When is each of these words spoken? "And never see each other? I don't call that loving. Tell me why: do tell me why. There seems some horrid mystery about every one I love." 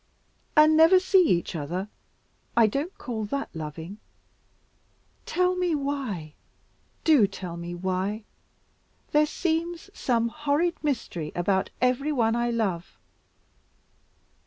"And 0.57 0.75
never 0.75 0.99
see 0.99 1.27
each 1.29 1.55
other? 1.55 1.87
I 2.57 2.65
don't 2.65 2.97
call 2.97 3.23
that 3.25 3.49
loving. 3.55 3.99
Tell 5.27 5.55
me 5.55 5.75
why: 5.75 6.33
do 7.03 7.27
tell 7.27 7.55
me 7.55 7.75
why. 7.75 8.23
There 9.11 9.27
seems 9.27 9.91
some 9.93 10.29
horrid 10.29 10.83
mystery 10.83 11.31
about 11.35 11.69
every 11.79 12.11
one 12.11 12.35
I 12.35 12.49
love." 12.49 12.97